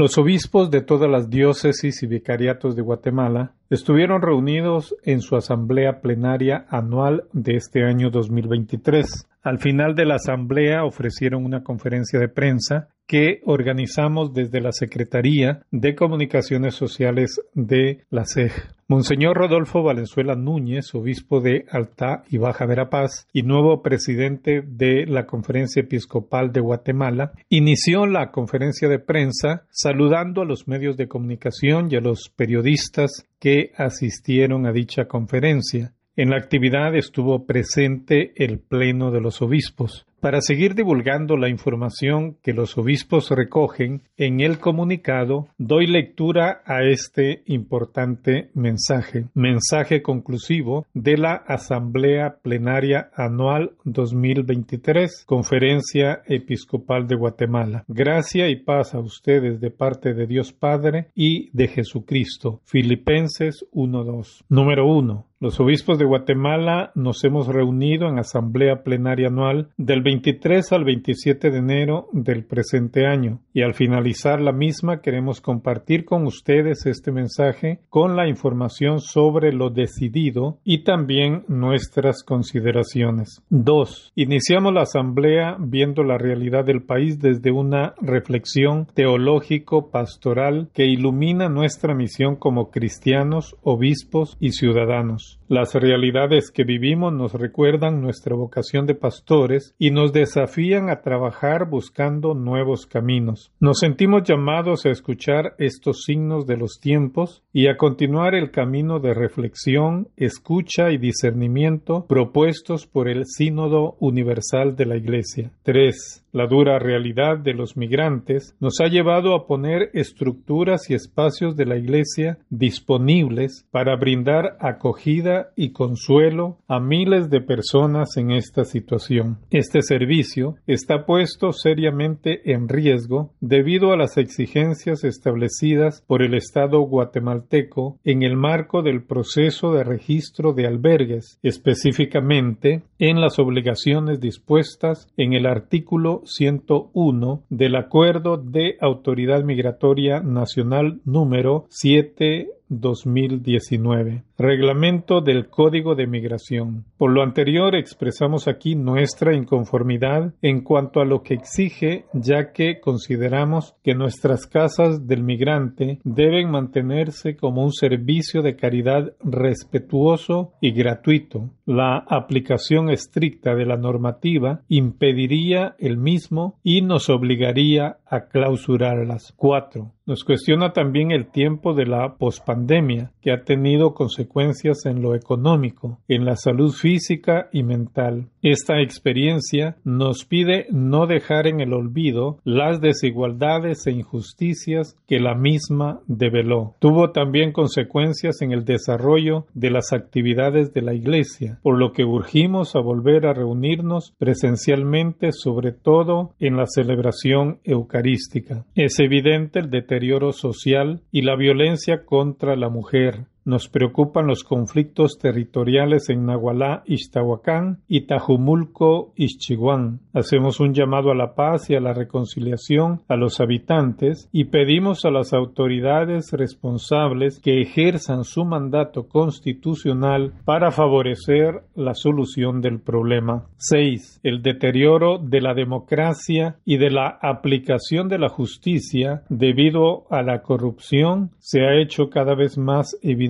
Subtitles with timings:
[0.00, 6.00] Los obispos de todas las diócesis y vicariatos de Guatemala estuvieron reunidos en su asamblea
[6.00, 9.28] plenaria anual de este año 2023.
[9.42, 15.62] Al final de la asamblea ofrecieron una conferencia de prensa que organizamos desde la Secretaría
[15.70, 18.52] de Comunicaciones Sociales de la CEG.
[18.86, 25.26] Monseñor Rodolfo Valenzuela Núñez, obispo de Alta y Baja Verapaz y nuevo presidente de la
[25.26, 31.88] Conferencia Episcopal de Guatemala, inició la conferencia de prensa saludando a los medios de comunicación
[31.90, 35.94] y a los periodistas que asistieron a dicha conferencia.
[36.20, 40.04] En la actividad estuvo presente el Pleno de los Obispos.
[40.20, 46.82] Para seguir divulgando la información que los obispos recogen en el comunicado, doy lectura a
[46.82, 57.84] este importante mensaje, mensaje conclusivo de la Asamblea Plenaria Anual 2023, Conferencia Episcopal de Guatemala.
[57.88, 62.60] Gracia y paz a ustedes de parte de Dios Padre y de Jesucristo.
[62.66, 64.44] Filipenses 1.2.
[64.50, 65.29] Número 1.
[65.42, 71.50] Los obispos de Guatemala nos hemos reunido en Asamblea Plenaria Anual del 23 al 27
[71.50, 77.10] de enero del presente año y al finalizar la misma queremos compartir con ustedes este
[77.10, 83.42] mensaje con la información sobre lo decidido y también nuestras consideraciones.
[83.48, 84.12] 2.
[84.16, 91.94] Iniciamos la asamblea viendo la realidad del país desde una reflexión teológico-pastoral que ilumina nuestra
[91.94, 95.29] misión como cristianos, obispos y ciudadanos.
[95.48, 101.68] Las realidades que vivimos nos recuerdan nuestra vocación de pastores y nos desafían a trabajar
[101.68, 103.52] buscando nuevos caminos.
[103.60, 109.00] Nos sentimos llamados a escuchar estos signos de los tiempos y a continuar el camino
[109.00, 115.50] de reflexión, escucha y discernimiento propuestos por el Sínodo Universal de la Iglesia.
[115.64, 116.19] 3.
[116.32, 121.66] La dura realidad de los migrantes nos ha llevado a poner estructuras y espacios de
[121.66, 129.38] la Iglesia disponibles para brindar acogida y consuelo a miles de personas en esta situación.
[129.50, 136.80] Este servicio está puesto seriamente en riesgo debido a las exigencias establecidas por el Estado
[136.82, 145.08] guatemalteco en el marco del proceso de registro de albergues, específicamente en las obligaciones dispuestas
[145.16, 154.22] en el artículo 101 del Acuerdo de Autoridad Migratoria Nacional número 7 2019.
[154.38, 156.84] Reglamento del Código de Migración.
[156.96, 162.80] Por lo anterior expresamos aquí nuestra inconformidad en cuanto a lo que exige, ya que
[162.80, 170.72] consideramos que nuestras casas del migrante deben mantenerse como un servicio de caridad respetuoso y
[170.72, 171.50] gratuito.
[171.66, 179.34] La aplicación estricta de la normativa impediría el mismo y nos obligaría a clausurarlas.
[179.36, 179.92] 4.
[180.10, 186.00] Nos cuestiona también el tiempo de la pospandemia, que ha tenido consecuencias en lo económico,
[186.08, 188.26] en la salud física y mental.
[188.42, 195.36] Esta experiencia nos pide no dejar en el olvido las desigualdades e injusticias que la
[195.36, 196.74] misma develó.
[196.80, 202.04] Tuvo también consecuencias en el desarrollo de las actividades de la Iglesia, por lo que
[202.04, 208.64] urgimos a volver a reunirnos presencialmente, sobre todo en la celebración eucarística.
[208.74, 209.99] Es evidente el deterioro
[210.32, 217.80] social y la violencia contra la mujer, nos preocupan los conflictos territoriales en Nahualá, Ixtahuacán
[217.88, 220.00] y Tajumulco, Ixchiguán.
[220.12, 225.04] Hacemos un llamado a la paz y a la reconciliación a los habitantes y pedimos
[225.04, 233.46] a las autoridades responsables que ejerzan su mandato constitucional para favorecer la solución del problema.
[233.56, 234.20] 6.
[234.22, 240.42] El deterioro de la democracia y de la aplicación de la justicia debido a la
[240.42, 243.29] corrupción se ha hecho cada vez más evidente